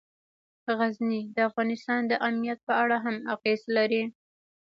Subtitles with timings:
[0.77, 4.03] غزني د افغانستان د امنیت په اړه هم اغېز لري.